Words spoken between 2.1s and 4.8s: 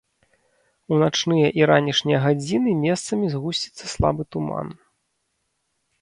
гадзіны месцамі згусціцца слабы туман.